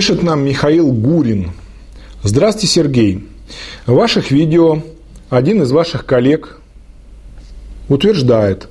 [0.00, 1.50] Пишет нам Михаил Гурин.
[2.22, 3.28] Здравствуйте, Сергей.
[3.84, 4.80] В ваших видео
[5.28, 6.58] один из ваших коллег
[7.86, 8.66] утверждает,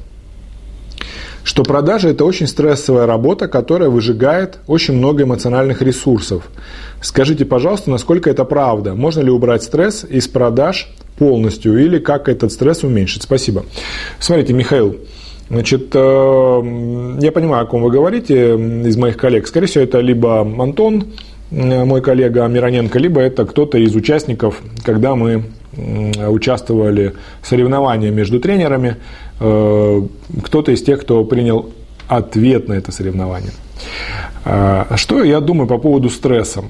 [1.44, 6.50] что продажа– это очень стрессовая работа, которая выжигает очень много эмоциональных ресурсов.
[7.00, 8.96] Скажите, пожалуйста, насколько это правда?
[8.96, 13.22] Можно ли убрать стресс из продаж полностью или как этот стресс уменьшить?
[13.22, 13.66] Спасибо.
[14.20, 14.96] Смотрите, Михаил,
[15.50, 19.48] Значит, э, я понимаю, о ком вы говорите из моих коллег.
[19.48, 21.08] Скорее всего, это либо Антон,
[21.52, 25.44] мой коллега Мироненко, либо это кто-то из участников, когда мы
[26.28, 28.98] участвовали в соревновании между тренерами,
[29.40, 30.02] э,
[30.44, 31.72] кто-то из тех, кто принял
[32.08, 33.52] ответ на это соревнование.
[34.96, 36.64] Что я думаю по поводу стресса?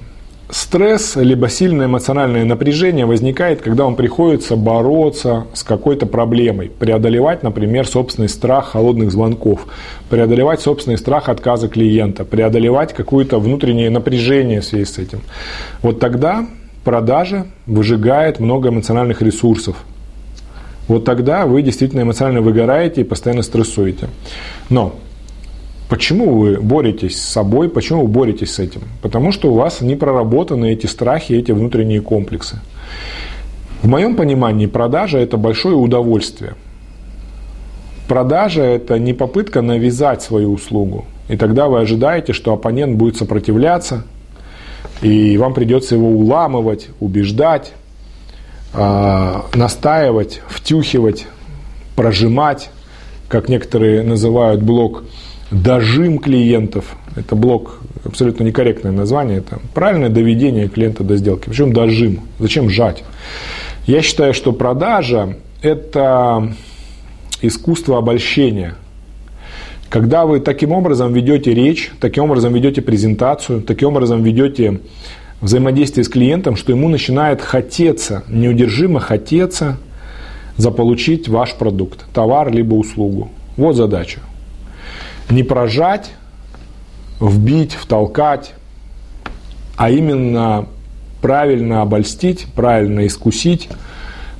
[0.52, 7.88] Стресс, либо сильное эмоциональное напряжение возникает, когда вам приходится бороться с какой-то проблемой, преодолевать, например,
[7.88, 9.68] собственный страх холодных звонков,
[10.10, 15.22] преодолевать собственный страх отказа клиента, преодолевать какое-то внутреннее напряжение в связи с этим.
[15.84, 16.48] Вот тогда
[16.84, 19.76] продажа выжигает много эмоциональных ресурсов.
[20.88, 24.08] Вот тогда вы действительно эмоционально выгораете и постоянно стрессуете.
[24.72, 24.96] Но
[25.90, 28.82] Почему вы боретесь с собой, почему вы боретесь с этим?
[29.02, 32.60] Потому что у вас не проработаны эти страхи, эти внутренние комплексы.
[33.82, 36.54] В моем понимании продажа– это большое удовольствие.
[38.08, 41.06] Продажа– это не попытка навязать свою услугу.
[41.28, 44.04] И тогда вы ожидаете, что оппонент будет сопротивляться,
[45.02, 47.74] и вам придется его уламывать, убеждать,
[48.74, 51.26] а, настаивать, втюхивать,
[51.96, 52.70] прожимать,
[53.28, 55.04] как некоторые называют блок
[55.52, 56.96] дожим клиентов.
[57.16, 59.40] Это блок абсолютно некорректное название.
[59.40, 61.46] Это правильное доведение клиента до сделки.
[61.50, 62.22] Причем дожим.
[62.40, 63.04] Зачем жать?
[63.86, 66.54] Я считаю, что продажа– это
[67.42, 68.76] искусство обольщения.
[69.90, 74.82] Когда вы таким образом ведете речь, таким образом ведете презентацию, таким образом ведете
[75.42, 79.78] взаимодействие с клиентом, что ему начинает хотеться, неудержимо хотеться
[80.58, 83.32] заполучить ваш продукт, товар либо услугу.
[83.58, 84.20] Вот задача
[85.30, 86.12] не прожать,
[87.20, 88.54] вбить, втолкать,
[89.76, 90.68] а именно
[91.22, 93.70] правильно обольстить, правильно искусить,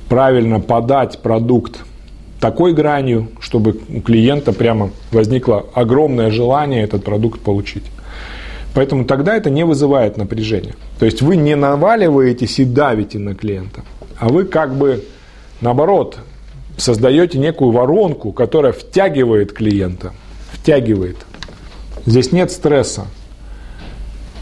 [0.08, 1.80] правильно подать продукт
[2.40, 7.84] такой гранью, чтобы у клиента прямо возникло огромное желание этот продукт получить.
[8.74, 10.74] Поэтому тогда это не вызывает напряжения.
[10.98, 13.82] То есть вы не наваливаетесь и давите на клиента,
[14.18, 15.04] а вы как бы
[15.60, 16.18] наоборот
[16.76, 20.12] создаете некую воронку, которая втягивает клиента–
[20.60, 21.16] втягивает.
[22.06, 23.06] Здесь нет стресса.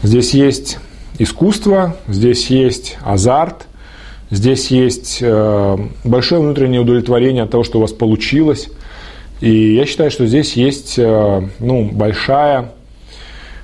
[0.03, 0.77] Здесь есть
[1.17, 3.67] искусство, здесь есть азарт,
[4.31, 8.69] здесь есть э, большое внутреннее удовлетворение от того, что у вас получилось.
[9.41, 12.71] И я считаю, что здесь есть э, ну, большая,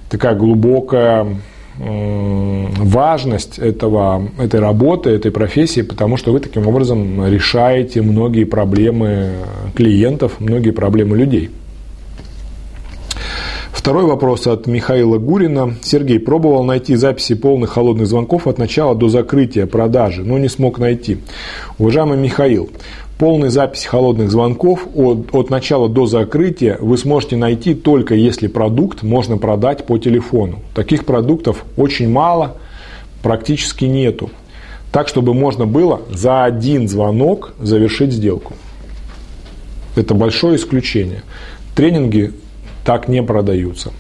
[0.10, 1.38] такая глубокая
[1.78, 9.32] важность этого, этой работы, этой профессии, потому что вы таким образом решаете многие проблемы
[9.76, 11.50] клиентов, многие проблемы людей.
[13.86, 15.76] Второй вопрос от Михаила Гурина.
[15.84, 20.80] Сергей, пробовал найти записи полных холодных звонков от начала до закрытия продажи, но не смог
[20.80, 21.20] найти.
[21.78, 22.72] Уважаемый Михаил,
[23.20, 29.04] полные записи холодных звонков от, от начала до закрытия вы сможете найти только если продукт
[29.04, 30.62] можно продать по телефону.
[30.74, 32.58] Таких продуктов очень мало,
[33.22, 34.32] практически нету.
[34.92, 38.54] Так, чтобы можно было за один звонок завершить сделку.
[39.96, 41.22] Это большое исключение.
[41.76, 42.34] Тренинги
[42.86, 43.92] так не продаются.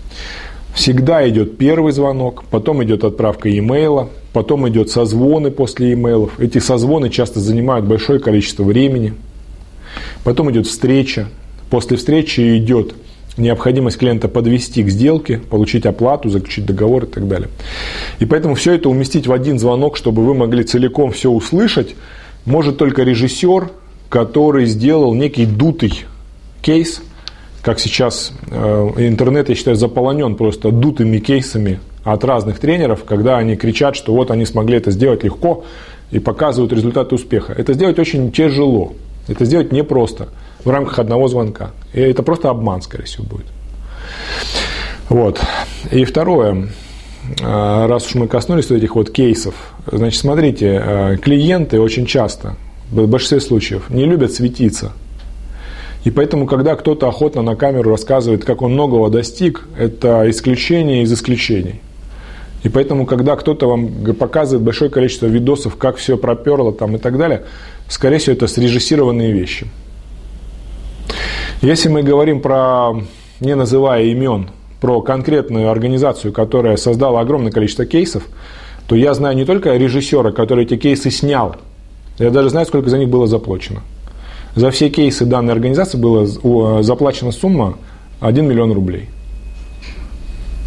[0.73, 6.39] Всегда идет первый звонок, потом идет отправка имейла, потом идет созвоны после имейлов.
[6.39, 9.13] Эти созвоны часто занимают большое количество времени.
[10.23, 11.29] Потом идет встреча.
[11.69, 12.93] После встречи идет
[13.37, 17.49] необходимость клиента подвести к сделке, получить оплату, заключить договор и так далее.
[18.19, 21.95] И поэтому все это уместить в один звонок, чтобы вы могли целиком все услышать,
[22.45, 23.71] может только режиссер,
[24.09, 26.05] который сделал некий дутый
[26.61, 27.01] кейс–
[27.65, 33.55] как сейчас э, интернет, я считаю, заполонен просто дутыми кейсами от разных тренеров, когда они
[33.55, 35.63] кричат, что вот они смогли это сделать легко
[36.11, 37.53] и показывают результаты успеха.
[37.53, 38.93] Это сделать очень тяжело.
[39.27, 40.29] Это сделать непросто
[40.63, 41.71] в рамках одного звонка.
[41.91, 43.47] И это просто обман, скорее всего, будет.
[45.09, 45.41] Вот.
[45.91, 46.67] И второе,
[47.41, 49.55] э, раз уж мы коснулись этих вот кейсов,
[49.91, 52.57] значит, смотрите, э, клиенты очень часто,
[52.91, 54.93] в большинстве случаев, не любят светиться–
[56.05, 61.11] и поэтому, когда кто-то охотно на камеру рассказывает, как он многого достиг, это исключение из
[61.11, 61.81] исключений.
[62.61, 67.17] И поэтому, когда кто-то вам показывает большое количество видосов, как все проперло там и так
[67.17, 67.45] далее,
[67.89, 69.65] скорее всего, это срежиссированные вещи.
[71.63, 72.93] Если мы говорим про,
[73.39, 74.51] не называя имен,
[74.81, 78.27] про конкретную организацию, которая создала огромное количество кейсов,
[78.87, 81.55] то я знаю не только режиссера, который эти кейсы снял,
[82.19, 83.81] я даже знаю, сколько за них было заплачено.
[84.55, 87.77] За все кейсы данной организации была заплачена сумма
[88.21, 89.09] 1 миллион рублей.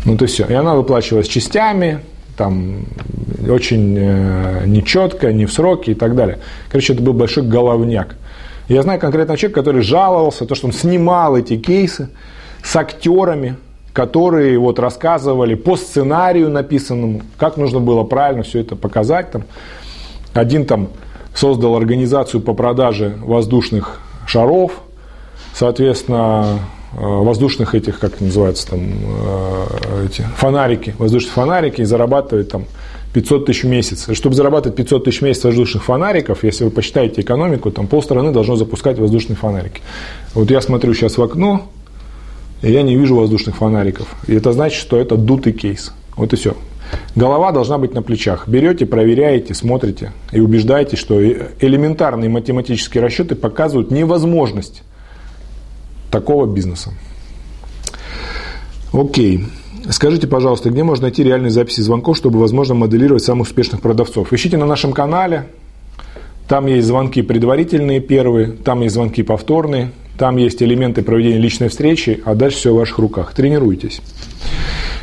[0.04, 0.46] Ну, то все.
[0.46, 2.00] И она выплачивалась частями,
[2.36, 2.84] там,
[3.48, 6.38] очень э, нечетко, не в сроки и так далее.
[6.70, 8.16] Короче, это был большой головняк.
[8.68, 12.10] Я знаю конкретного человека, который жаловался, то, что он снимал эти кейсы
[12.62, 13.56] с актерами,
[13.92, 19.30] которые вот рассказывали по сценарию написанному, как нужно было правильно все это показать.
[19.32, 19.44] Там.
[20.34, 20.90] Один там
[21.38, 24.72] создал организацию по продаже воздушных шаров,
[25.54, 26.58] соответственно,
[26.92, 32.64] э, воздушных этих, как называется там, э, эти фонарики, воздушные фонарики, и зарабатывает там
[33.12, 34.08] 500 тысяч в месяц.
[34.12, 38.56] Чтобы зарабатывать 500 тысяч в месяц воздушных фонариков, если вы посчитаете экономику, там полстраны должно
[38.56, 39.80] запускать воздушные фонарики.
[40.34, 41.70] Вот я смотрю сейчас в окно,
[42.62, 44.08] и я не вижу воздушных фонариков.
[44.26, 45.92] И это значит, что это дутый кейс.
[46.16, 46.56] Вот и все.
[47.14, 48.48] Голова должна быть на плечах.
[48.48, 54.82] Берете, проверяете, смотрите и убеждаетесь, что элементарные математические расчеты показывают невозможность
[56.10, 56.92] такого бизнеса.
[58.92, 59.44] Окей.
[59.90, 64.32] Скажите, пожалуйста, где можно найти реальные записи звонков, чтобы, возможно, моделировать самых успешных продавцов?
[64.32, 65.46] Ищите на нашем канале.
[66.46, 72.22] Там есть звонки предварительные первые, там есть звонки повторные, там есть элементы проведения личной встречи,
[72.24, 73.34] а дальше все в ваших руках.
[73.34, 74.00] Тренируйтесь.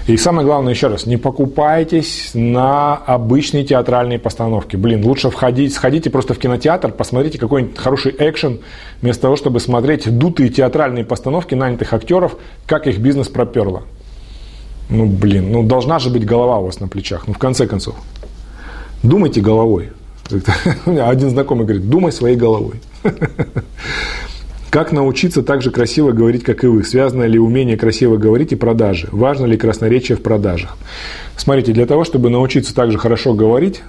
[0.07, 4.75] И самое главное, еще раз, не покупайтесь на обычные театральные постановки.
[4.75, 8.59] Блин, лучше входить, сходите просто в кинотеатр, посмотрите какой-нибудь хороший экшен,
[9.01, 12.37] вместо того, чтобы смотреть дутые театральные постановки нанятых актеров,
[12.67, 13.81] как их бизнес проперло.
[14.89, 17.95] Ну, блин, ну должна же быть голова у вас на плечах, ну, в конце концов.
[19.01, 19.89] Думайте головой.
[20.85, 22.79] Один знакомый говорит, думай своей головой.
[24.75, 26.83] Как научиться так же красиво говорить, как и вы?
[26.83, 29.07] Связано ли умение красиво говорить и продажи?
[29.09, 30.75] Важно ли красноречие в продажах?
[31.37, 33.83] Смотрите, для того, чтобы научиться так же хорошо говорить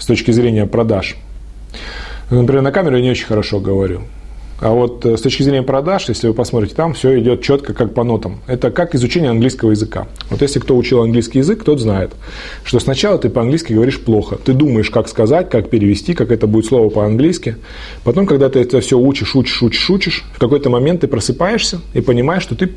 [0.00, 1.14] с точки зрения продаж,
[2.28, 4.00] например, на камеру я не очень хорошо говорю.
[4.62, 7.94] А вот э, с точки зрения продаж, если вы посмотрите, там все идет четко, как
[7.94, 8.38] по нотам.
[8.46, 10.06] Это как изучение английского языка.
[10.30, 12.12] Вот если кто учил английский язык, тот знает,
[12.62, 14.36] что сначала ты по-английски говоришь плохо.
[14.36, 17.56] Ты думаешь, как сказать, как перевести, как это будет слово по-английски.
[18.04, 22.00] Потом, когда ты это все учишь, учишь, учишь, учишь, в какой-то момент ты просыпаешься и
[22.00, 22.70] понимаешь, что ты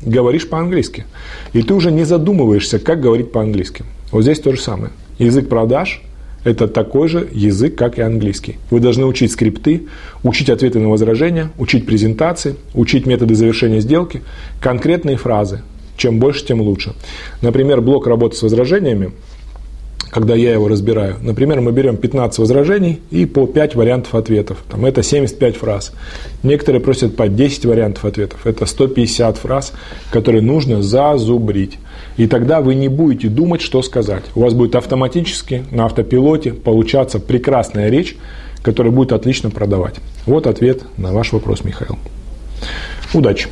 [0.00, 1.06] говоришь по-английски.
[1.54, 3.84] И ты уже не задумываешься, как говорить по-английски.
[4.12, 4.92] Вот здесь то же самое.
[5.18, 6.02] Язык продаж
[6.44, 8.56] это такой же язык, как и английский.
[8.70, 9.86] Вы должны учить скрипты,
[10.22, 14.22] учить ответы на возражения, учить презентации, учить методы завершения сделки,
[14.60, 15.62] конкретные фразы.
[15.96, 16.94] Чем больше, тем лучше.
[17.42, 19.12] Например, блок работы с возражениями,
[20.12, 24.62] когда я его разбираю, например, мы берем 15 возражений и по 5 вариантов ответов.
[24.70, 25.94] Там это 75 фраз.
[26.42, 28.46] Некоторые просят по 10 вариантов ответов.
[28.46, 29.72] Это 150 фраз,
[30.10, 31.78] которые нужно зазубрить.
[32.18, 34.24] И тогда вы не будете думать, что сказать.
[34.34, 38.14] У вас будет автоматически на автопилоте получаться прекрасная речь,
[38.62, 39.94] которая будет отлично продавать.
[40.26, 41.96] Вот ответ на ваш вопрос, Михаил.
[43.14, 43.48] Удачи!